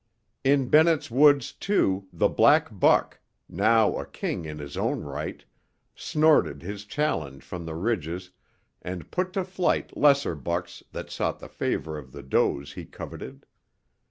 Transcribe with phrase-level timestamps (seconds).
[0.43, 5.45] In Bennett's Woods, too, the black buck, now a king in his own right,
[5.93, 8.31] snorted his challenge from the ridges
[8.81, 13.45] and put to flight lesser bucks that sought the favor of the does he coveted.